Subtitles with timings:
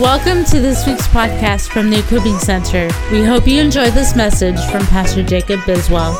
[0.00, 2.88] Welcome to this week's podcast from the Equipping Center.
[3.12, 6.18] We hope you enjoy this message from Pastor Jacob Biswell.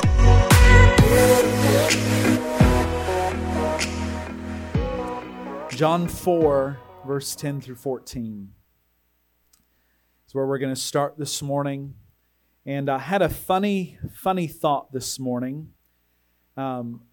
[5.70, 8.50] John 4, verse 10 through 14
[10.28, 11.94] is where we're going to start this morning.
[12.66, 15.70] And I had a funny, funny thought this morning.
[16.54, 17.04] Um,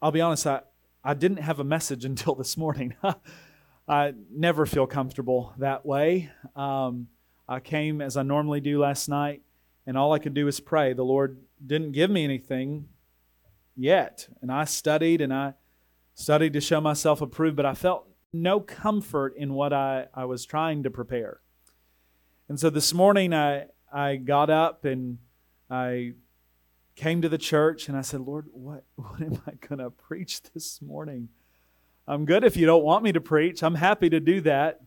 [0.00, 0.60] I'll be honest, I,
[1.02, 2.94] I didn't have a message until this morning.
[3.88, 6.30] I never feel comfortable that way.
[6.54, 7.08] Um,
[7.48, 9.42] I came as I normally do last night,
[9.86, 10.92] and all I could do was pray.
[10.92, 12.88] The Lord didn't give me anything
[13.74, 14.28] yet.
[14.42, 15.54] And I studied and I
[16.14, 20.44] studied to show myself approved, but I felt no comfort in what I, I was
[20.44, 21.40] trying to prepare.
[22.48, 25.18] And so this morning I, I got up and
[25.70, 26.14] I
[26.96, 30.42] came to the church and I said, Lord, what, what am I going to preach
[30.42, 31.28] this morning?
[32.08, 33.62] I'm good if you don't want me to preach.
[33.62, 34.80] I'm happy to do that.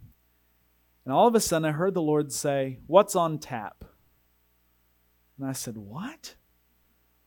[1.05, 3.85] And all of a sudden, I heard the Lord say, What's on tap?
[5.37, 6.33] And I said, What?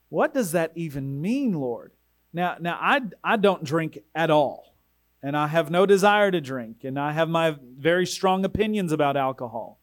[0.08, 1.92] What does that even mean, Lord?
[2.32, 4.74] Now, now I, I don't drink at all,
[5.22, 9.16] and I have no desire to drink, and I have my very strong opinions about
[9.16, 9.78] alcohol.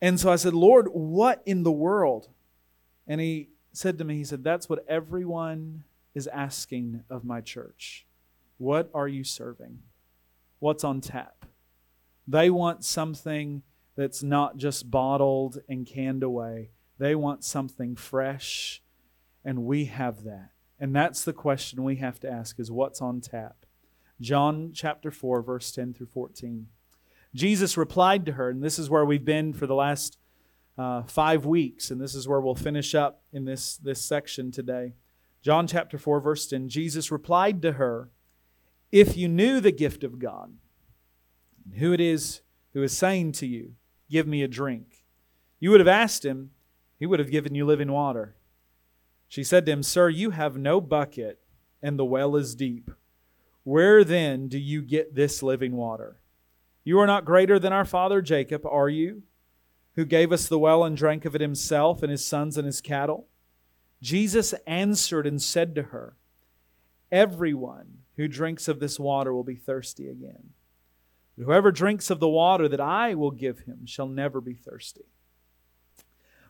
[0.00, 2.28] And so I said, Lord, what in the world?
[3.08, 5.82] And he said to me, He said, That's what everyone
[6.14, 8.06] is asking of my church.
[8.60, 9.78] What are you serving?
[10.58, 11.46] What's on tap?
[12.28, 13.62] They want something
[13.96, 16.72] that's not just bottled and canned away.
[16.98, 18.82] They want something fresh,
[19.46, 20.50] and we have that.
[20.78, 23.64] And that's the question we have to ask is what's on tap?
[24.20, 26.66] John chapter 4 verse 10 through 14.
[27.34, 30.18] Jesus replied to her, and this is where we've been for the last
[30.76, 34.92] uh, five weeks, and this is where we'll finish up in this, this section today.
[35.40, 38.10] John chapter 4, verse 10 Jesus replied to her,
[38.92, 40.54] if you knew the gift of God,
[41.78, 43.74] who it is who is saying to you,
[44.10, 45.04] Give me a drink,
[45.60, 46.50] you would have asked him,
[46.98, 48.34] he would have given you living water.
[49.28, 51.38] She said to him, Sir, you have no bucket,
[51.80, 52.90] and the well is deep.
[53.62, 56.20] Where then do you get this living water?
[56.82, 59.22] You are not greater than our father Jacob, are you?
[59.94, 62.80] Who gave us the well and drank of it himself and his sons and his
[62.80, 63.28] cattle?
[64.02, 66.16] Jesus answered and said to her,
[67.12, 70.50] Everyone who drinks of this water will be thirsty again.
[71.36, 75.06] But whoever drinks of the water that I will give him shall never be thirsty.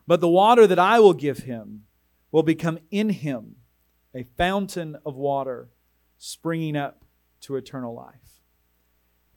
[0.07, 1.83] But the water that I will give him
[2.31, 3.57] will become in him
[4.13, 5.69] a fountain of water
[6.17, 7.05] springing up
[7.41, 8.41] to eternal life.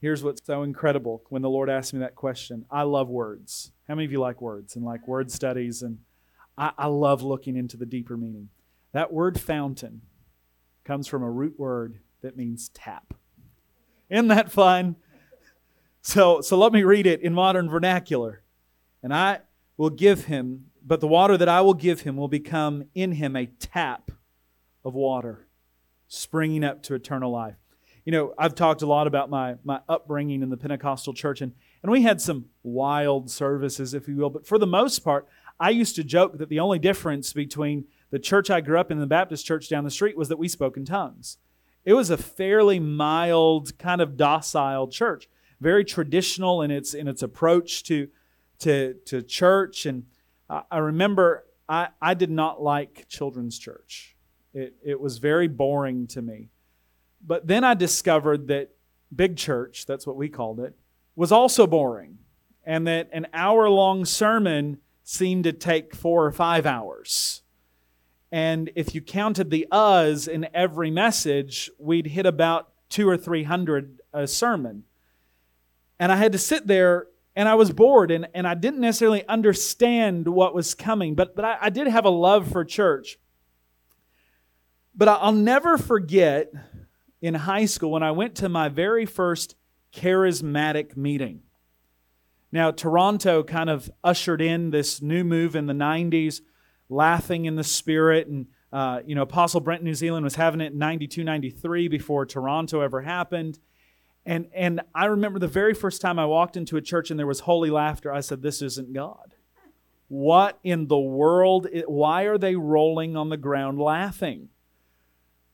[0.01, 2.67] Here's what's so incredible when the Lord asked me that question.
[2.71, 3.73] I love words.
[3.89, 5.83] How many of you like words and like word studies?
[5.83, 5.99] And
[6.59, 8.51] I, I love looking into the deeper meaning.
[8.93, 10.03] That word fountain
[10.85, 13.15] comes from a root word that means tap.
[14.11, 14.97] Isn't that fun?
[16.03, 18.43] So, so let me read it in modern vernacular.
[19.03, 19.41] And I
[19.77, 23.37] will give him, but the water that I will give him will become in him
[23.37, 24.11] a tap
[24.85, 25.47] of water
[26.09, 27.57] springing up to eternal life.
[28.05, 31.53] You know, I've talked a lot about my, my upbringing in the Pentecostal church, and,
[31.83, 35.27] and we had some wild services, if you will, but for the most part,
[35.59, 38.99] I used to joke that the only difference between the church I grew up in,
[38.99, 41.39] the Baptist church down the street, was that we spoke in tongues.
[41.85, 45.29] It was a fairly mild, kind of docile church,
[45.61, 48.09] very traditional in its in its approach to
[48.61, 49.87] to to church.
[49.87, 50.05] And
[50.49, 54.17] I, remember I, I did not like children's church.
[54.53, 56.51] It it was very boring to me.
[57.27, 58.71] But then I discovered that
[59.15, 60.75] big church, that's what we called it,
[61.17, 62.19] was also boring.
[62.65, 67.43] And that an hour long sermon seemed to take four or five hours.
[68.35, 73.45] And if you counted the uhs in every message, we'd hit about two or three
[73.45, 74.83] hundred a sermon.
[76.01, 77.07] And I had to sit there
[77.37, 81.45] and I was bored and, and I didn't necessarily understand what was coming, but, but
[81.45, 83.21] I, I did have a love for church.
[84.97, 86.53] But I'll never forget
[87.23, 89.55] in high school when I went to my very first
[89.95, 91.43] charismatic meeting.
[92.51, 96.41] Now, Toronto kind of ushered in this new move in the 90s
[96.89, 98.27] laughing in the spirit.
[98.27, 102.27] And, uh, you know, Apostle Brent New Zealand was having it in 92, 93 before
[102.27, 103.59] Toronto ever happened.
[104.27, 107.27] And, and I remember the very first time I walked into a church and there
[107.27, 109.35] was holy laughter, I said, This isn't God.
[110.09, 111.67] What in the world?
[111.87, 114.49] Why are they rolling on the ground laughing?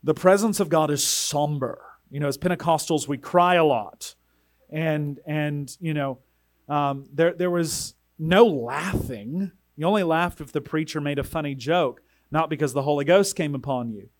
[0.02, 1.80] The presence of God is somber.
[2.10, 4.14] You know, as Pentecostals, we cry a lot.
[4.70, 6.18] And, and you know,
[6.68, 9.52] um, there, there was no laughing.
[9.80, 13.34] You only laughed if the preacher made a funny joke, not because the Holy Ghost
[13.34, 14.10] came upon you.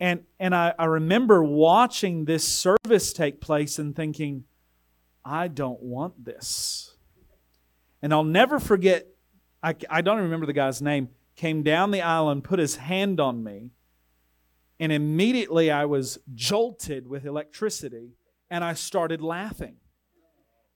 [0.00, 4.44] And, and I, I remember watching this service take place and thinking,
[5.22, 6.96] I don't want this.
[8.00, 9.08] And I'll never forget,
[9.62, 12.76] I, I don't even remember the guy's name, came down the aisle and put his
[12.76, 13.72] hand on me.
[14.80, 18.14] And immediately I was jolted with electricity
[18.50, 19.76] and I started laughing.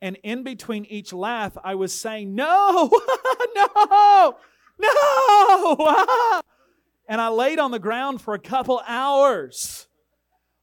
[0.03, 2.91] And in between each laugh, I was saying, No,
[3.55, 4.37] no,
[4.79, 6.43] no.
[7.09, 9.87] And I laid on the ground for a couple hours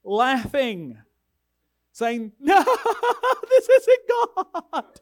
[0.04, 0.98] laughing,
[1.92, 2.64] saying, No,
[3.50, 4.00] this isn't
[4.36, 5.00] God.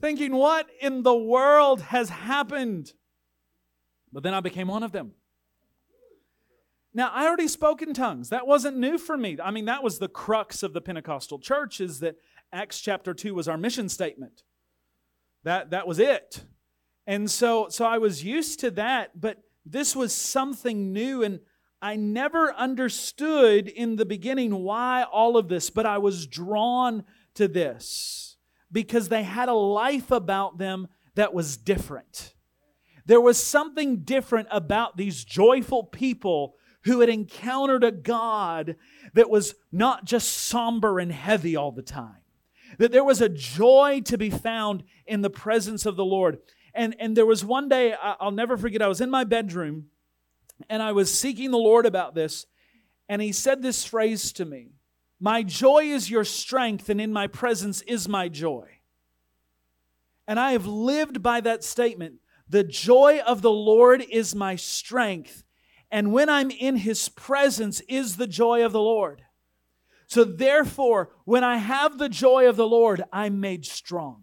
[0.00, 2.92] Thinking, What in the world has happened?
[4.12, 5.12] But then I became one of them.
[6.96, 8.30] Now, I already spoke in tongues.
[8.30, 9.36] That wasn't new for me.
[9.44, 12.16] I mean, that was the crux of the Pentecostal church is that
[12.54, 14.44] Acts chapter 2 was our mission statement.
[15.44, 16.44] That, that was it.
[17.06, 21.40] And so, so I was used to that, but this was something new, and
[21.82, 27.04] I never understood in the beginning why all of this, but I was drawn
[27.34, 28.38] to this
[28.72, 32.32] because they had a life about them that was different.
[33.04, 36.54] There was something different about these joyful people
[36.86, 38.76] who had encountered a God
[39.12, 42.22] that was not just somber and heavy all the time.
[42.78, 46.38] That there was a joy to be found in the presence of the Lord.
[46.74, 49.86] And, and there was one day, I'll never forget, I was in my bedroom
[50.68, 52.46] and I was seeking the Lord about this.
[53.08, 54.70] And He said this phrase to me
[55.18, 58.68] My joy is your strength, and in my presence is my joy.
[60.28, 62.16] And I have lived by that statement.
[62.48, 65.42] The joy of the Lord is my strength,
[65.90, 69.22] and when I'm in his presence is the joy of the Lord.
[70.06, 74.22] So therefore, when I have the joy of the Lord, I'm made strong.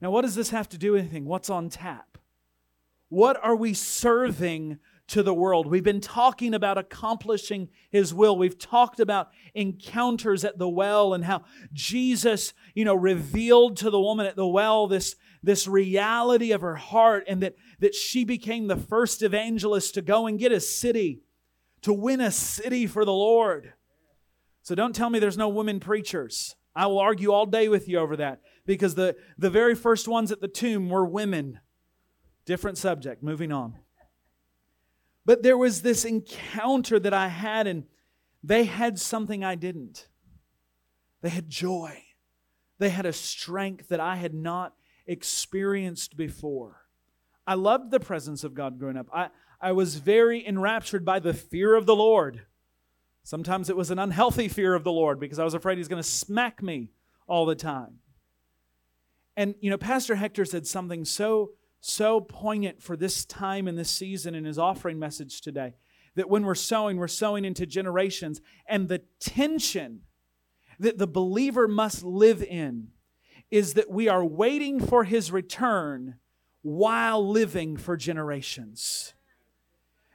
[0.00, 1.24] Now, what does this have to do with anything?
[1.24, 2.18] What's on tap?
[3.08, 5.66] What are we serving to the world?
[5.66, 8.36] We've been talking about accomplishing His will.
[8.36, 11.42] We've talked about encounters at the well and how
[11.72, 16.76] Jesus, you know, revealed to the woman at the well this, this reality of her
[16.76, 21.22] heart and that, that she became the first evangelist to go and get a city,
[21.82, 23.72] to win a city for the Lord.
[24.62, 26.54] So don't tell me there's no women preachers.
[26.74, 30.30] I will argue all day with you over that because the, the very first ones
[30.30, 31.60] at the tomb were women.
[32.44, 33.74] Different subject, moving on.
[35.24, 37.84] But there was this encounter that I had, and
[38.42, 40.08] they had something I didn't.
[41.20, 42.02] They had joy,
[42.78, 44.74] they had a strength that I had not
[45.06, 46.82] experienced before.
[47.46, 49.08] I loved the presence of God growing up.
[49.12, 49.28] I,
[49.60, 52.42] I was very enraptured by the fear of the Lord.
[53.24, 56.02] Sometimes it was an unhealthy fear of the Lord because I was afraid he's going
[56.02, 56.90] to smack me
[57.26, 57.98] all the time.
[59.36, 63.90] And, you know, Pastor Hector said something so, so poignant for this time and this
[63.90, 65.74] season in his offering message today
[66.14, 68.40] that when we're sowing, we're sowing into generations.
[68.68, 70.02] And the tension
[70.78, 72.88] that the believer must live in
[73.52, 76.14] is that we are waiting for his return
[76.62, 79.12] while living for generations.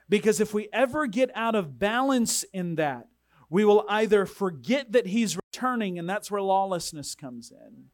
[0.10, 3.08] Because if we ever get out of balance in that,
[3.48, 7.86] we will either forget that he's returning, and that's where lawlessness comes in,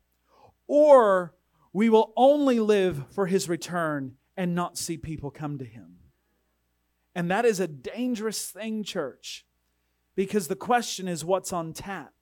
[0.66, 1.36] or
[1.74, 5.98] we will only live for his return and not see people come to him.
[7.14, 9.46] And that is a dangerous thing, church,
[10.16, 12.14] because the question is what's on tap?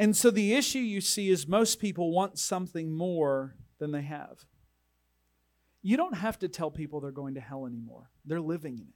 [0.00, 4.46] And so the issue you see is most people want something more than they have.
[5.82, 8.94] You don't have to tell people they're going to hell anymore, they're living in it.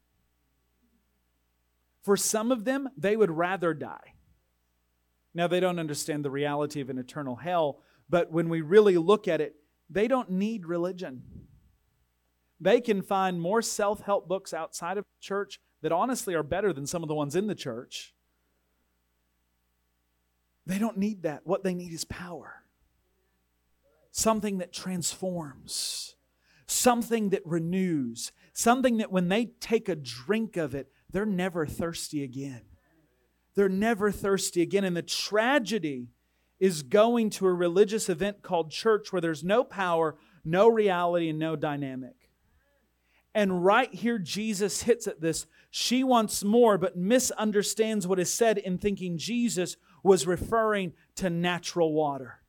[2.02, 4.14] For some of them, they would rather die.
[5.34, 9.28] Now, they don't understand the reality of an eternal hell, but when we really look
[9.28, 9.56] at it,
[9.90, 11.22] they don't need religion.
[12.62, 16.86] They can find more self help books outside of church that honestly are better than
[16.86, 18.13] some of the ones in the church.
[20.66, 21.42] They don't need that.
[21.44, 22.62] What they need is power.
[24.10, 26.14] Something that transforms,
[26.66, 32.22] something that renews, something that when they take a drink of it, they're never thirsty
[32.22, 32.62] again.
[33.54, 34.84] They're never thirsty again.
[34.84, 36.08] And the tragedy
[36.60, 41.38] is going to a religious event called church where there's no power, no reality, and
[41.38, 42.14] no dynamic.
[43.34, 45.46] And right here, Jesus hits at this.
[45.70, 51.92] She wants more, but misunderstands what is said in thinking Jesus was referring to natural
[51.92, 52.40] water.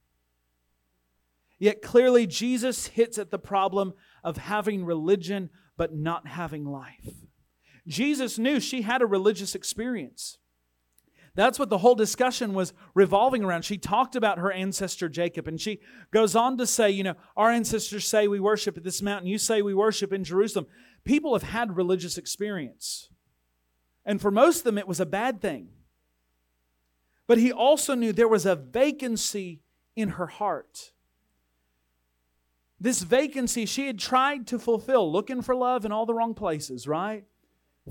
[1.57, 3.93] Yet clearly, Jesus hits at the problem
[4.23, 7.09] of having religion but not having life.
[7.87, 10.37] Jesus knew she had a religious experience.
[11.35, 13.63] That's what the whole discussion was revolving around.
[13.63, 15.79] She talked about her ancestor Jacob, and she
[16.11, 19.37] goes on to say, You know, our ancestors say we worship at this mountain, you
[19.37, 20.65] say we worship in Jerusalem.
[21.03, 23.09] People have had religious experience.
[24.05, 25.69] And for most of them, it was a bad thing.
[27.27, 29.61] But he also knew there was a vacancy
[29.95, 30.91] in her heart.
[32.79, 36.87] This vacancy she had tried to fulfill, looking for love in all the wrong places,
[36.87, 37.23] right?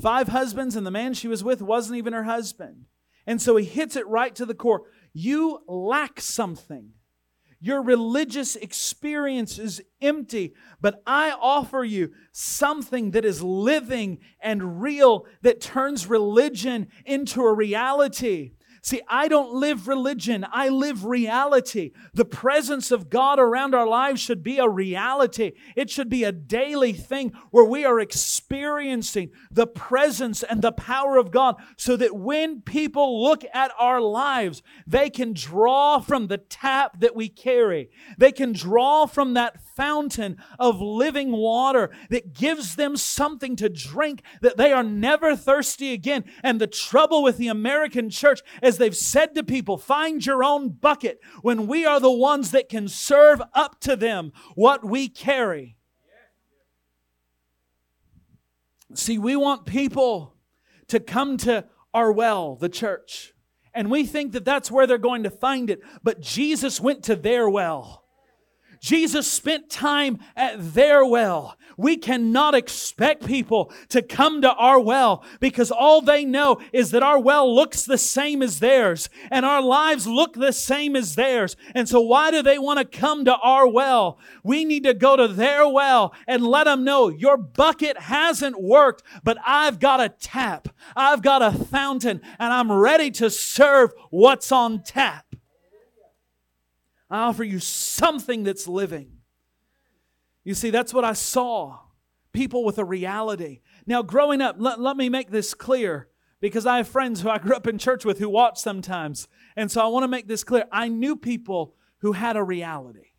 [0.00, 2.86] Five husbands, and the man she was with wasn't even her husband.
[3.26, 4.82] And so he hits it right to the core.
[5.12, 6.90] You lack something.
[7.60, 15.24] Your religious experience is empty, but I offer you something that is living and real
[15.40, 18.52] that turns religion into a reality.
[18.84, 21.92] See, I don't live religion, I live reality.
[22.12, 25.52] The presence of God around our lives should be a reality.
[25.74, 31.16] It should be a daily thing where we are experiencing the presence and the power
[31.16, 36.36] of God so that when people look at our lives, they can draw from the
[36.36, 37.88] tap that we carry.
[38.18, 44.22] They can draw from that fountain of living water that gives them something to drink
[44.42, 46.24] that they are never thirsty again.
[46.42, 50.70] And the trouble with the American church is they've said to people, find your own
[50.70, 55.76] bucket when we are the ones that can serve up to them what we carry.
[58.94, 60.36] See, we want people
[60.88, 63.32] to come to our well, the church.
[63.72, 65.80] And we think that that's where they're going to find it.
[66.02, 68.03] But Jesus went to their well.
[68.84, 71.56] Jesus spent time at their well.
[71.78, 77.02] We cannot expect people to come to our well because all they know is that
[77.02, 81.56] our well looks the same as theirs and our lives look the same as theirs.
[81.74, 84.18] And so why do they want to come to our well?
[84.42, 89.02] We need to go to their well and let them know your bucket hasn't worked,
[89.22, 90.68] but I've got a tap.
[90.94, 95.24] I've got a fountain and I'm ready to serve what's on tap.
[97.14, 99.18] I offer you something that's living.
[100.42, 101.78] You see, that's what I saw
[102.32, 103.60] people with a reality.
[103.86, 106.08] Now, growing up, let, let me make this clear
[106.40, 109.28] because I have friends who I grew up in church with who watch sometimes.
[109.54, 110.64] And so I want to make this clear.
[110.72, 113.12] I knew people who had a reality.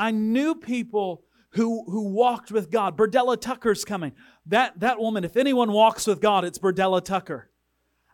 [0.00, 2.98] I knew people who, who walked with God.
[2.98, 4.14] Berdella Tucker's coming.
[4.46, 7.52] That, that woman, if anyone walks with God, it's Berdella Tucker.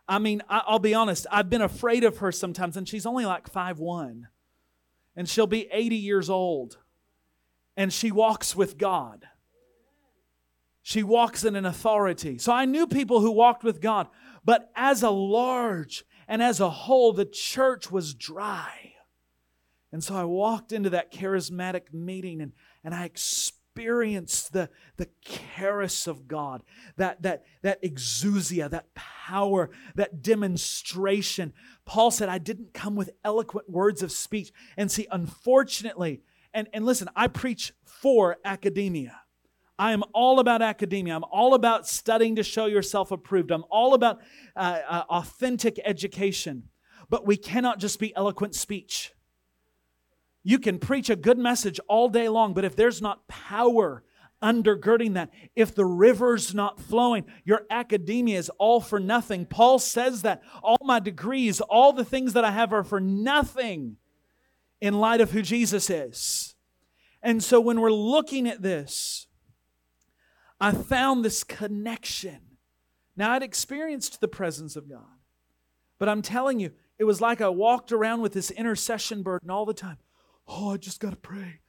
[0.07, 3.25] I mean, I, will be honest, I've been afraid of her sometimes, and she's only
[3.25, 4.27] like five one
[5.15, 6.77] and she'll be 80 years old.
[7.77, 9.25] And she walks with God.
[10.81, 12.37] She walks in an authority.
[12.37, 14.07] So I knew people who walked with God,
[14.43, 18.93] but as a large and as a whole, the church was dry.
[19.91, 22.51] And so I walked into that charismatic meeting and,
[22.83, 26.63] and I experienced the, the charis of God,
[26.97, 31.53] that, that, that exousia, that power, that demonstration.
[31.85, 34.51] Paul said, I didn't come with eloquent words of speech.
[34.77, 36.21] And see, unfortunately,
[36.53, 39.19] and, and listen, I preach for academia.
[39.77, 41.15] I am all about academia.
[41.15, 43.51] I'm all about studying to show yourself approved.
[43.51, 44.21] I'm all about
[44.55, 46.69] uh, uh, authentic education.
[47.09, 49.11] But we cannot just be eloquent speech.
[50.47, 54.03] You can preach a good message all day long, but if there's not power
[54.43, 59.47] undergirding that, if the river's not flowing, your academia is all for nothing.
[59.47, 63.97] Paul says that all my degrees, all the things that I have are for nothing
[64.79, 66.53] in light of who Jesus is.
[67.23, 69.25] And so when we're looking at this,
[70.61, 72.39] I found this connection.
[73.17, 75.17] Now, I'd experienced the presence of God,
[75.97, 79.65] but I'm telling you, it was like I walked around with this intercession burden all
[79.65, 79.97] the time.
[80.47, 81.61] Oh, I just got to pray.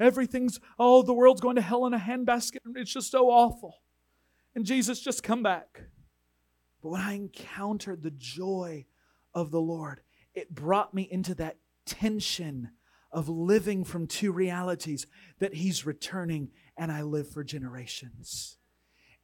[0.00, 2.58] Everything's, oh, the world's going to hell in a handbasket.
[2.74, 3.82] It's just so awful.
[4.54, 5.82] And Jesus, just come back.
[6.82, 8.86] But when I encountered the joy
[9.34, 10.00] of the Lord,
[10.34, 12.70] it brought me into that tension
[13.12, 15.06] of living from two realities
[15.38, 18.58] that He's returning and I live for generations.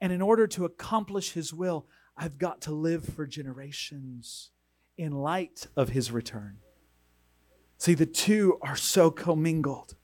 [0.00, 4.50] And in order to accomplish His will, I've got to live for generations
[4.96, 6.58] in light of His return.
[7.80, 9.94] See, the two are so commingled.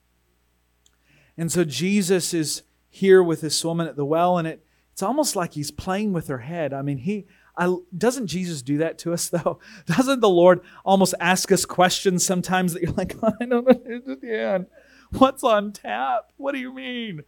[1.37, 5.35] And so Jesus is here with this woman at the well, and it, it's almost
[5.35, 6.73] like he's playing with her head.
[6.73, 9.59] I mean, he I, doesn't Jesus do that to us though?
[9.85, 14.65] Doesn't the Lord almost ask us questions sometimes that you're like, I don't understand.
[15.11, 16.31] What's on tap?
[16.37, 17.21] What do you mean?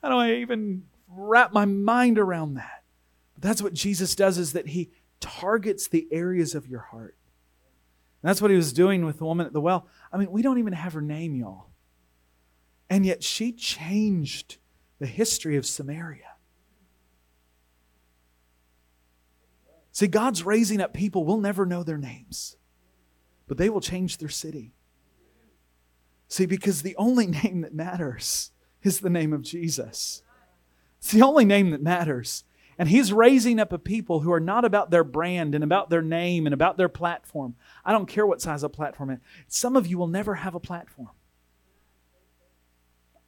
[0.00, 2.84] How do I even wrap my mind around that?
[3.36, 7.16] That's what Jesus does is that he targets the areas of your heart.
[8.22, 9.86] That's what he was doing with the woman at the well.
[10.12, 11.70] I mean, we don't even have her name, y'all.
[12.90, 14.56] And yet she changed
[14.98, 16.24] the history of Samaria.
[19.92, 22.56] See, God's raising up people, we'll never know their names,
[23.46, 24.72] but they will change their city.
[26.28, 30.22] See, because the only name that matters is the name of Jesus.
[30.98, 32.44] It's the only name that matters.
[32.78, 36.00] And he's raising up a people who are not about their brand and about their
[36.00, 37.56] name and about their platform.
[37.84, 39.18] I don't care what size of platform is.
[39.48, 41.10] Some of you will never have a platform.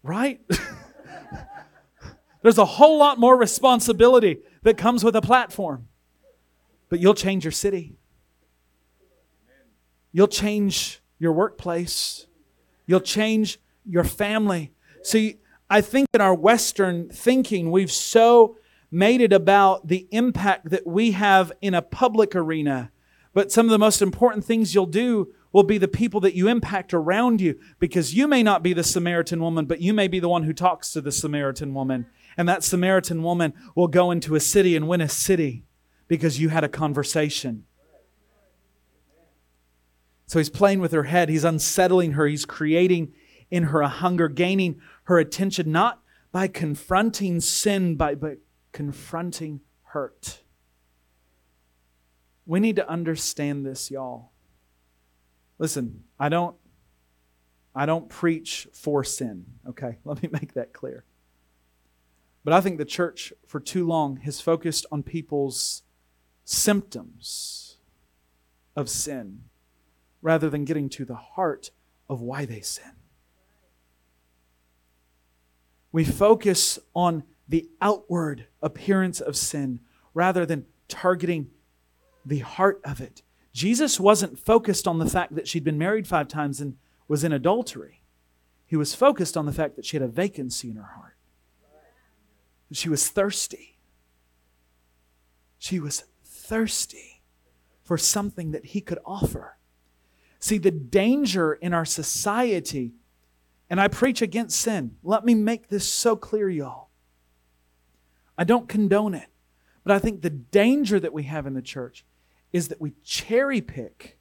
[0.04, 0.40] Right?
[2.42, 5.88] There's a whole lot more responsibility that comes with a platform.
[6.88, 7.96] But you'll change your city.
[10.12, 12.26] You'll change your workplace.
[12.86, 14.72] You'll change your family.
[15.02, 15.38] See,
[15.68, 18.56] I think in our Western thinking, we've so
[18.90, 22.90] made it about the impact that we have in a public arena.
[23.32, 26.48] But some of the most important things you'll do will be the people that you
[26.48, 30.20] impact around you because you may not be the Samaritan woman, but you may be
[30.20, 32.06] the one who talks to the Samaritan woman.
[32.36, 35.64] And that Samaritan woman will go into a city and win a city
[36.08, 37.64] because you had a conversation.
[40.26, 43.12] So he's playing with her head, he's unsettling her, he's creating
[43.50, 48.38] in her a hunger, gaining her attention, not by confronting sin, by, but
[48.72, 50.40] confronting hurt.
[52.46, 54.32] We need to understand this, y'all.
[55.58, 56.56] Listen, I don't
[57.74, 59.98] I don't preach for sin, okay?
[60.04, 61.04] Let me make that clear.
[62.42, 65.82] But I think the church for too long has focused on people's
[66.44, 67.76] symptoms
[68.74, 69.44] of sin
[70.22, 71.70] rather than getting to the heart
[72.08, 72.92] of why they sin.
[75.92, 79.80] We focus on the outward appearance of sin
[80.14, 81.50] rather than targeting
[82.24, 83.22] the heart of it.
[83.52, 86.76] Jesus wasn't focused on the fact that she'd been married five times and
[87.08, 88.02] was in adultery.
[88.66, 91.16] He was focused on the fact that she had a vacancy in her heart.
[92.70, 93.80] She was thirsty.
[95.58, 97.22] She was thirsty
[97.82, 99.58] for something that he could offer.
[100.38, 102.92] See, the danger in our society,
[103.68, 104.96] and I preach against sin.
[105.02, 106.89] Let me make this so clear, y'all.
[108.40, 109.28] I don't condone it.
[109.84, 112.06] But I think the danger that we have in the church
[112.52, 114.18] is that we cherry pick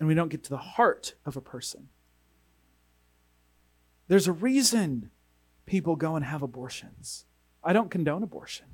[0.00, 1.88] and we don't get to the heart of a person.
[4.08, 5.12] There's a reason
[5.64, 7.24] people go and have abortions.
[7.62, 8.66] I don't condone abortion.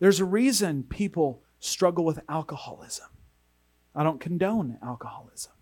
[0.00, 3.10] There's a reason people struggle with alcoholism.
[3.94, 5.52] I don't condone alcoholism.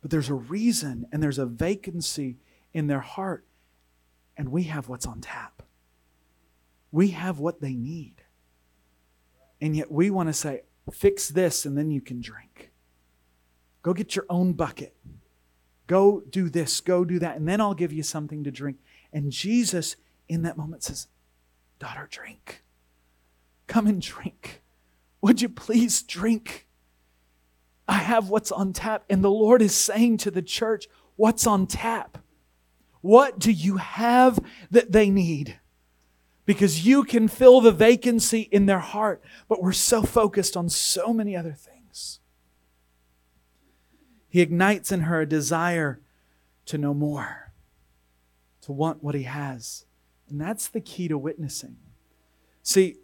[0.00, 2.38] But there's a reason and there's a vacancy
[2.72, 3.44] in their heart,
[4.36, 5.64] and we have what's on tap.
[6.90, 8.22] We have what they need.
[9.60, 12.70] And yet we want to say, fix this and then you can drink.
[13.82, 14.94] Go get your own bucket.
[15.86, 18.76] Go do this, go do that, and then I'll give you something to drink.
[19.12, 19.96] And Jesus,
[20.28, 21.08] in that moment, says,
[21.78, 22.62] Daughter, drink.
[23.66, 24.62] Come and drink.
[25.22, 26.66] Would you please drink?
[27.86, 29.04] I have what's on tap.
[29.08, 32.18] And the Lord is saying to the church, What's on tap?
[33.00, 34.38] What do you have
[34.70, 35.58] that they need?
[36.48, 39.22] Because you can fill the vacancy in their heart.
[39.50, 42.20] But we're so focused on so many other things.
[44.30, 46.00] He ignites in her a desire
[46.64, 47.52] to know more,
[48.62, 49.84] to want what he has.
[50.30, 51.76] And that's the key to witnessing.
[52.62, 52.96] See,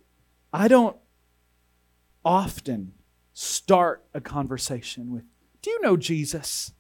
[0.51, 0.97] I don't
[2.25, 2.95] often
[3.35, 5.25] start a conversation with,
[5.61, 6.73] Do you know Jesus?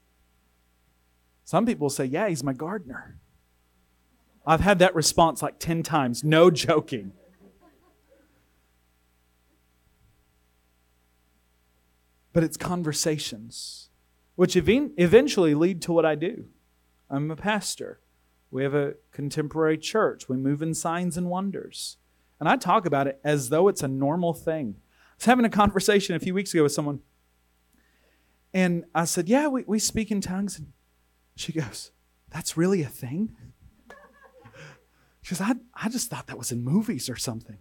[1.44, 3.18] Some people say, Yeah, he's my gardener.
[4.46, 7.12] I've had that response like 10 times, no joking.
[12.32, 13.90] But it's conversations,
[14.34, 16.46] which eventually lead to what I do.
[17.08, 18.00] I'm a pastor.
[18.50, 20.28] We have a contemporary church.
[20.28, 21.96] We move in signs and wonders.
[22.40, 24.76] And I talk about it as though it's a normal thing.
[24.78, 27.00] I was having a conversation a few weeks ago with someone,
[28.52, 30.58] and I said, Yeah, we, we speak in tongues.
[30.58, 30.72] And
[31.36, 31.92] she goes,
[32.30, 33.36] That's really a thing?
[35.24, 37.56] She goes, I, I just thought that was in movies or something.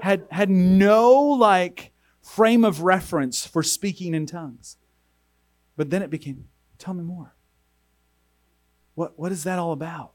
[0.00, 4.76] Had, had no like frame of reference for speaking in tongues.
[5.78, 7.34] But then it became, tell me more.
[8.96, 10.12] What, what is that all about?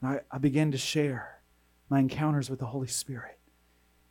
[0.00, 1.40] I, I began to share
[1.90, 3.40] my encounters with the Holy Spirit.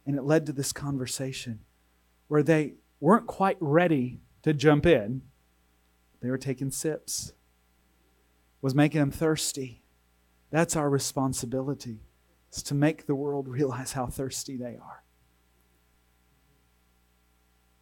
[0.05, 1.61] And it led to this conversation
[2.27, 5.21] where they weren't quite ready to jump in.
[6.21, 7.31] They were taking sips.
[8.61, 9.83] Was making them thirsty.
[10.49, 11.99] That's our responsibility,
[12.51, 15.03] is to make the world realize how thirsty they are.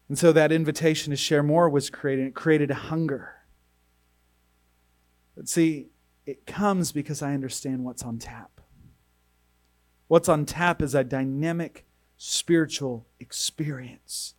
[0.08, 2.28] And so that invitation to share more was created.
[2.28, 3.34] It created a hunger.
[5.36, 5.88] But see,
[6.24, 8.60] it comes because I understand what's on tap.
[10.08, 11.84] What's on tap is a dynamic
[12.16, 14.34] spiritual experience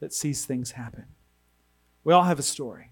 [0.00, 1.06] that sees things happen.
[2.04, 2.90] We all have a story.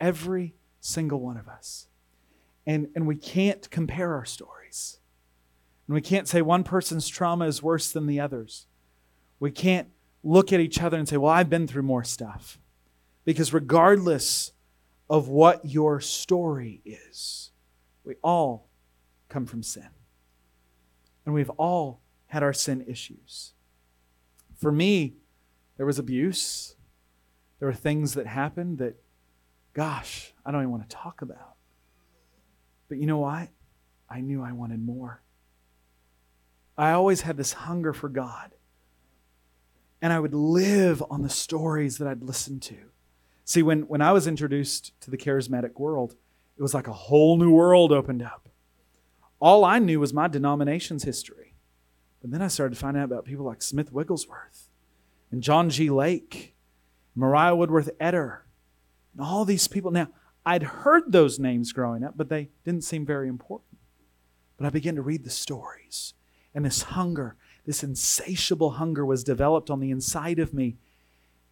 [0.00, 1.86] Every single one of us
[2.68, 4.98] and, and we can't compare our stories.
[5.86, 8.66] And we can't say one person's trauma is worse than the other's.
[9.40, 9.88] We can't
[10.22, 12.58] look at each other and say, Well, I've been through more stuff.
[13.24, 14.52] Because regardless
[15.08, 17.52] of what your story is,
[18.04, 18.68] we all
[19.30, 19.88] come from sin.
[21.24, 23.54] And we've all had our sin issues.
[24.58, 25.14] For me,
[25.78, 26.76] there was abuse.
[27.60, 28.96] There were things that happened that,
[29.72, 31.57] gosh, I don't even want to talk about.
[32.88, 33.48] But you know what?
[34.08, 35.22] I knew I wanted more.
[36.76, 38.54] I always had this hunger for God.
[40.00, 42.76] And I would live on the stories that I'd listened to.
[43.44, 46.14] See, when, when I was introduced to the charismatic world,
[46.56, 48.48] it was like a whole new world opened up.
[49.40, 51.54] All I knew was my denomination's history.
[52.20, 54.68] But then I started to find out about people like Smith Wigglesworth
[55.30, 55.90] and John G.
[55.90, 56.54] Lake,
[57.14, 58.40] Mariah Woodworth Etter,
[59.12, 59.90] and all these people.
[59.90, 60.08] Now,
[60.48, 63.76] I'd heard those names growing up, but they didn't seem very important.
[64.56, 66.14] But I began to read the stories,
[66.54, 70.78] and this hunger, this insatiable hunger was developed on the inside of me.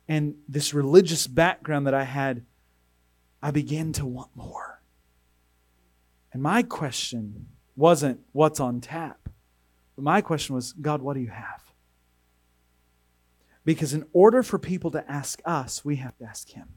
[0.08, 2.46] And this religious background that I had,
[3.42, 4.80] I began to want more.
[6.32, 9.28] And my question wasn't what's on tap,
[9.94, 11.70] but my question was God, what do you have?
[13.62, 16.68] Because in order for people to ask us, we have to ask Him.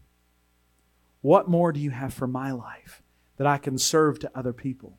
[1.22, 3.02] What more do you have for my life
[3.38, 4.98] that I can serve to other people?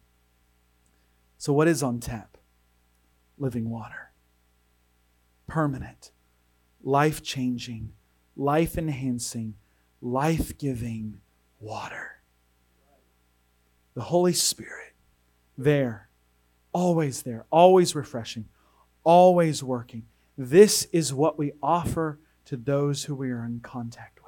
[1.39, 2.37] So, what is on tap?
[3.39, 4.13] Living water.
[5.47, 6.11] Permanent,
[6.83, 7.93] life changing,
[8.37, 9.55] life enhancing,
[10.01, 11.21] life giving
[11.59, 12.21] water.
[13.95, 14.95] The Holy Spirit,
[15.59, 16.09] there,
[16.73, 18.47] always there, always refreshing,
[19.03, 20.05] always working.
[20.37, 24.20] This is what we offer to those who we are in contact with.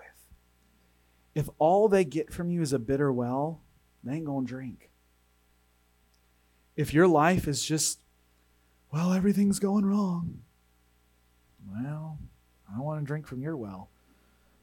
[1.35, 3.61] If all they get from you is a bitter well,
[4.05, 4.91] they ain't going to drink.
[6.77, 8.01] If your life is just,
[8.93, 10.41] well, everything's going wrong,
[11.71, 12.19] well,
[12.75, 13.89] I want to drink from your well.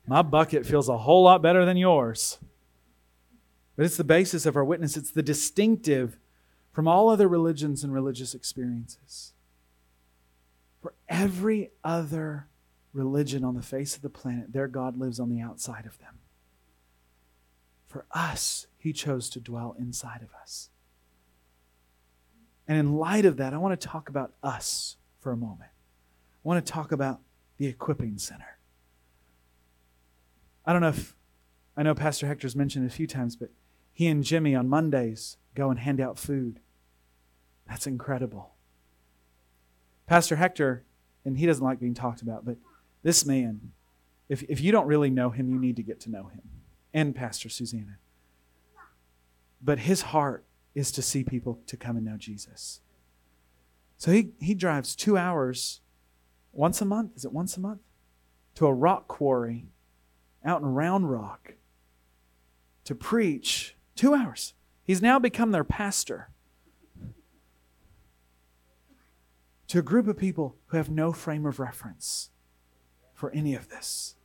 [0.05, 2.39] My bucket feels a whole lot better than yours.
[3.75, 6.17] But it's the basis of our witness, it's the distinctive
[6.71, 9.33] from all other religions and religious experiences.
[10.81, 12.47] For every other
[12.93, 16.19] religion on the face of the planet, their God lives on the outside of them.
[17.89, 20.69] For us, He chose to dwell inside of us.
[22.67, 25.71] And in light of that, I want to talk about us for a moment.
[25.71, 27.19] I want to talk about
[27.57, 28.59] the equipping center.
[30.65, 31.15] I don't know if
[31.75, 33.49] I know Pastor Hector's mentioned it a few times, but
[33.91, 36.59] he and Jimmy on Mondays go and hand out food.
[37.67, 38.51] That's incredible.
[40.05, 40.83] Pastor Hector,
[41.25, 42.57] and he doesn't like being talked about, but
[43.01, 43.71] this man,
[44.27, 46.41] if, if you don't really know him, you need to get to know him.
[46.93, 47.97] And Pastor Susanna.
[49.61, 52.81] But his heart is to see people to come and know Jesus.
[53.97, 55.81] So he, he drives two hours
[56.53, 57.15] once a month.
[57.15, 57.81] Is it once a month?
[58.55, 59.65] To a rock quarry
[60.43, 61.55] out in Round Rock
[62.85, 64.53] to preach two hours.
[64.83, 66.29] He's now become their pastor.
[69.69, 72.31] to a group of people who have no frame of reference
[73.13, 74.15] for any of this.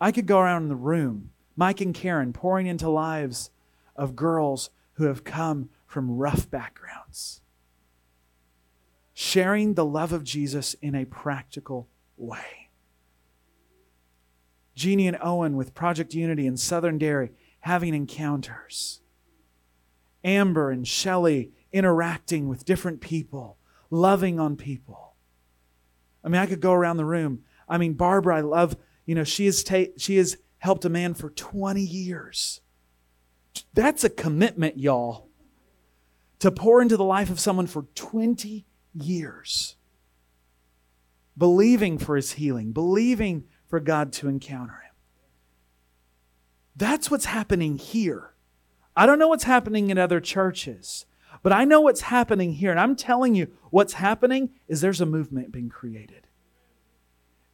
[0.00, 3.50] I could go around the room, Mike and Karen, pouring into lives
[3.96, 7.40] of girls who have come from rough backgrounds,
[9.12, 12.70] sharing the love of Jesus in a practical way.
[14.74, 19.00] Jeannie and Owen with Project Unity in Southern Dairy having encounters.
[20.24, 23.58] Amber and Shelley interacting with different people
[23.90, 25.14] loving on people.
[26.24, 27.44] I mean, I could go around the room.
[27.68, 28.76] I mean, Barbara, I love,
[29.10, 32.60] you know, she has, ta- she has helped a man for 20 years.
[33.74, 35.26] That's a commitment, y'all,
[36.38, 39.74] to pour into the life of someone for 20 years.
[41.36, 44.94] Believing for his healing, believing for God to encounter him.
[46.76, 48.34] That's what's happening here.
[48.94, 51.04] I don't know what's happening in other churches.
[51.42, 55.06] But I know what's happening here, and I'm telling you, what's happening is there's a
[55.06, 56.28] movement being created.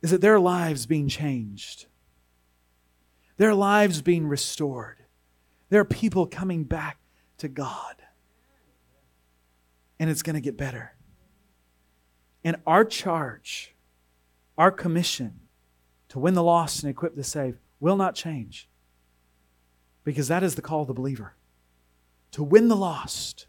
[0.03, 1.87] Is that their lives being changed?
[3.37, 5.05] Their lives being restored.
[5.69, 6.99] There are people coming back
[7.39, 7.97] to God.
[9.99, 10.95] And it's going to get better.
[12.45, 13.75] And our charge,
[14.57, 15.41] our commission
[16.09, 18.69] to win the lost and equip the saved will not change.
[20.05, 21.35] Because that is the call of the believer.
[22.33, 23.47] To win the lost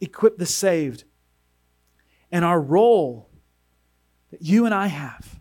[0.00, 1.04] equip the saved.
[2.30, 3.28] And our role
[4.30, 5.40] that you and I have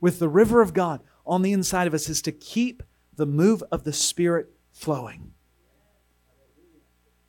[0.00, 2.82] with the river of God on the inside of us is to keep
[3.16, 5.32] the move of the Spirit flowing.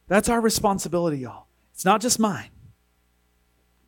[0.08, 1.48] That's our responsibility, y'all.
[1.74, 2.50] It's not just mine,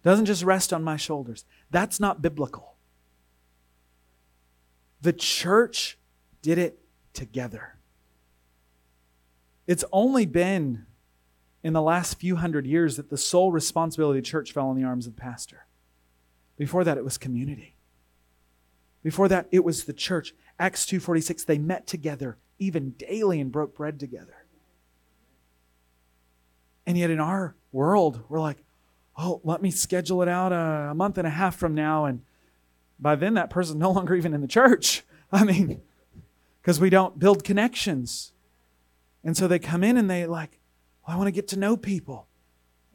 [0.03, 1.45] Doesn't just rest on my shoulders.
[1.69, 2.75] That's not biblical.
[5.01, 5.97] The church
[6.41, 6.79] did it
[7.13, 7.77] together.
[9.67, 10.85] It's only been
[11.63, 14.77] in the last few hundred years that the sole responsibility of the church fell in
[14.77, 15.65] the arms of the pastor.
[16.57, 17.72] Before that, it was community.
[19.03, 20.33] Before that, it was the church.
[20.57, 24.45] Acts 2.46, they met together even daily and broke bread together.
[26.85, 28.63] And yet in our world, we're like,
[29.17, 32.05] oh, let me schedule it out a, month and a half from now.
[32.05, 32.21] And
[32.99, 35.03] by then, that person's no longer even in the church.
[35.31, 35.81] I mean,
[36.61, 38.31] because we don't build connections.
[39.23, 40.59] And so they come in and they like,
[41.05, 42.27] well, I want to get to know people.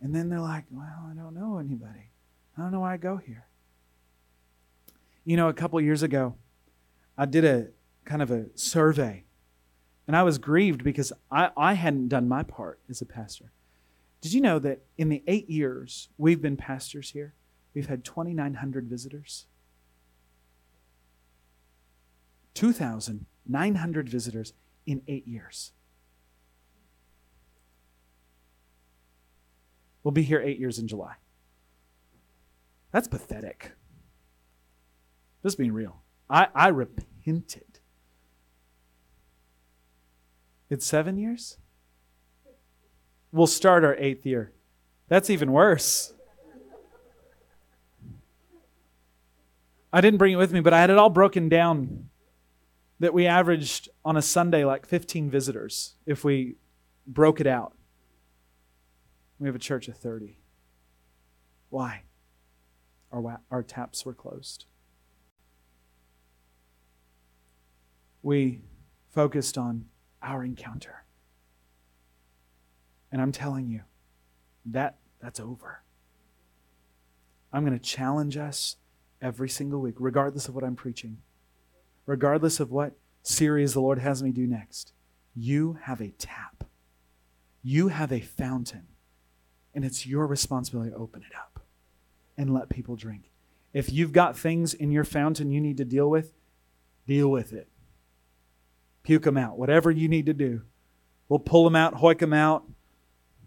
[0.01, 2.11] And then they're like, well, I don't know anybody.
[2.57, 3.47] I don't know why I go here.
[5.29, 6.37] You know, a couple years ago,
[7.19, 7.67] I did a
[8.07, 9.25] kind of a survey.
[10.07, 13.53] And I was grieved because I, I hadn't done my part as a pastor.
[14.23, 17.35] Did you know that in the eight years we've been pastors here,
[17.75, 19.45] we've had 2,900 visitors?
[22.55, 24.55] 2,900 visitors
[24.87, 25.73] in eight years.
[30.03, 31.17] We'll be here eight years in July.
[32.93, 33.73] That's pathetic.
[35.49, 36.03] Just being real.
[36.29, 37.79] I, I repented.
[40.69, 41.57] It's seven years?
[43.33, 44.53] We'll start our eighth year.
[45.09, 46.13] That's even worse.
[49.91, 52.11] I didn't bring it with me, but I had it all broken down
[53.01, 56.57] that we averaged on a Sunday like 15 visitors if we
[57.07, 57.73] broke it out.
[59.39, 60.37] We have a church of 30.
[61.71, 62.03] Why?
[63.11, 64.67] Our, our taps were closed.
[68.29, 68.61] We
[69.09, 69.87] focused on
[70.23, 71.07] our encounter.
[73.11, 73.81] And I'm telling you,
[74.67, 75.81] that that's over.
[77.55, 78.77] I'm going to challenge us
[79.23, 81.23] every single week, regardless of what I'm preaching,
[82.05, 84.93] regardless of what series the Lord has me do next.
[85.35, 86.65] You have a tap,
[87.63, 88.89] you have a fountain,
[89.75, 91.61] and it's your responsibility to open it up
[92.37, 93.31] and let people drink.
[93.73, 96.35] If you've got things in your fountain you need to deal with,
[97.07, 97.69] deal with it.
[99.09, 100.61] Puke them out, whatever you need to do.
[101.31, 102.65] We'll pull them out, hoik them out,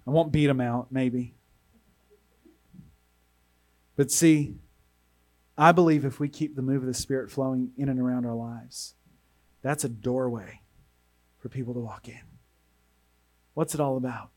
[0.07, 1.35] I won't beat them out, maybe.
[3.95, 4.55] But see,
[5.55, 8.33] I believe if we keep the move of the Spirit flowing in and around our
[8.33, 8.95] lives,
[9.61, 10.61] that's a doorway
[11.37, 12.23] for people to walk in.
[13.53, 14.31] What's it all about?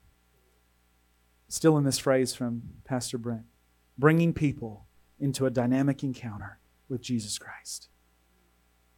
[1.48, 3.46] Still in this phrase from Pastor Brent
[3.96, 4.84] bringing people
[5.18, 6.58] into a dynamic encounter
[6.90, 7.88] with Jesus Christ.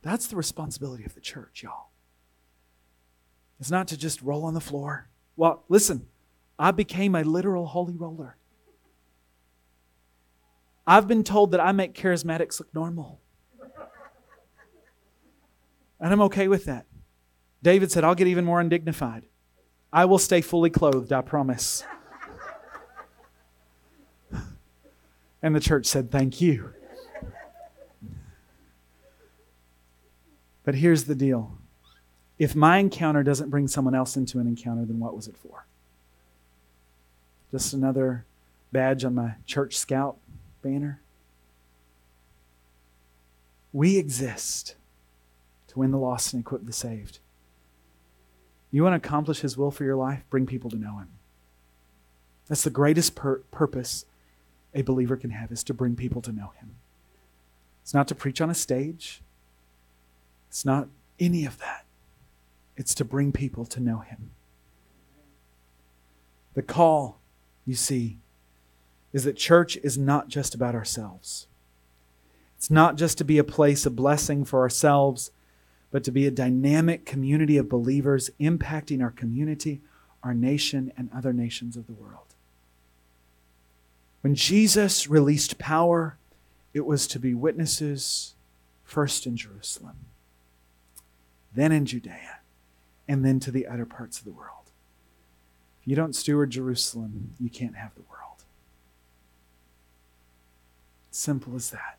[0.02, 1.90] That's the responsibility of the church, y'all.
[3.58, 5.08] It's not to just roll on the floor.
[5.36, 6.06] Well, listen,
[6.58, 8.36] I became a literal holy roller.
[10.86, 13.20] I've been told that I make charismatics look normal.
[15.98, 16.86] And I'm okay with that.
[17.62, 19.24] David said, I'll get even more undignified.
[19.92, 21.84] I will stay fully clothed, I promise.
[25.42, 26.72] And the church said, Thank you.
[30.64, 31.56] But here's the deal
[32.38, 35.66] if my encounter doesn't bring someone else into an encounter, then what was it for?
[37.50, 38.24] Just another
[38.72, 40.16] badge on my church scout
[40.62, 41.00] banner.
[43.72, 44.74] We exist
[45.68, 47.18] to win the lost and equip the saved.
[48.70, 50.22] You want to accomplish His will for your life?
[50.28, 51.08] Bring people to know Him.
[52.48, 54.04] That's the greatest pur- purpose
[54.74, 56.76] a believer can have is to bring people to know Him.
[57.82, 59.22] It's not to preach on a stage.
[60.48, 61.85] It's not any of that.
[62.76, 64.30] It's to bring people to know Him.
[66.54, 67.18] The call
[67.66, 68.18] you see,
[69.12, 71.48] is that church is not just about ourselves.
[72.56, 75.30] It's not just to be a place of blessing for ourselves,
[75.90, 79.80] but to be a dynamic community of believers impacting our community,
[80.22, 82.34] our nation, and other nations of the world.
[84.22, 86.16] When Jesus released power,
[86.72, 88.34] it was to be witnesses
[88.84, 89.96] first in Jerusalem,
[91.54, 92.38] then in Judea,
[93.08, 94.70] and then to the other parts of the world
[95.80, 98.44] If you don't steward Jerusalem, you can't have the world.
[101.10, 101.98] Simple as that.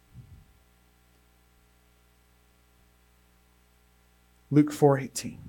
[4.52, 5.40] Luke 4:18.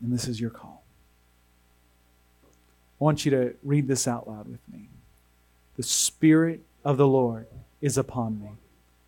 [0.00, 0.82] And this is your call.
[2.44, 4.88] I want you to read this out loud with me.
[5.76, 7.46] The spirit of the Lord
[7.80, 8.50] is upon me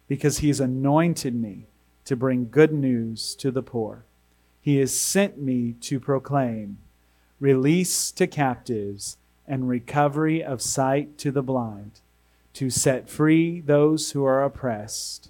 [0.09, 1.67] because he has anointed me
[2.05, 4.05] to bring good news to the poor.
[4.65, 6.79] He has sent me to proclaim
[7.39, 12.01] release to captives, and recovery of sight to the blind,
[12.55, 15.29] to set free those who are oppressed.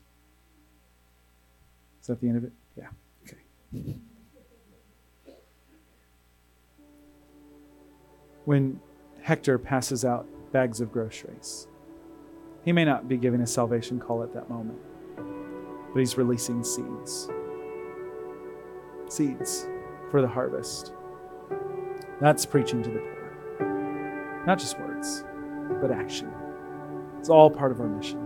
[2.00, 2.52] Is that the end of it?
[2.76, 2.86] Yeah.
[3.24, 3.96] Okay.
[8.44, 8.80] When
[9.22, 11.66] Hector passes out bags of groceries,
[12.64, 14.78] he may not be giving a salvation call at that moment,
[15.92, 17.28] but he's releasing seeds.
[19.14, 19.68] Seeds
[20.10, 20.92] for the harvest.
[22.20, 24.42] That's preaching to the poor.
[24.44, 25.24] Not just words,
[25.80, 26.32] but action.
[27.20, 28.18] It's all part of our mission.